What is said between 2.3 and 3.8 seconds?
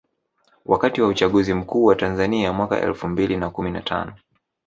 mwaka elfu mbili na kumi